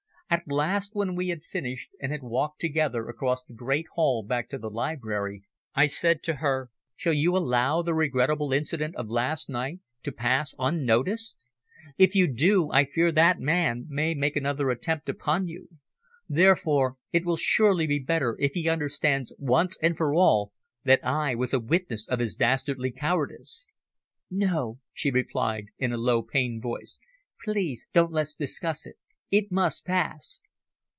[0.33, 4.47] At last, when we had finished and had walked together across the great hall back
[4.51, 5.43] to the library,
[5.75, 10.55] I said to her "Shall you allow the regrettable incident of last night to pass
[10.57, 11.35] unnoticed?
[11.97, 15.67] If you do, I fear that man may make another attempt upon you.
[16.29, 20.53] Therefore it will surely be better if he understands once and for all
[20.85, 23.65] that I was a witness of his dastardly cowardice."
[24.29, 26.99] "No," she replied in a low, pained voice.
[27.43, 28.95] "Please don't let us discuss it.
[29.33, 30.41] It must pass."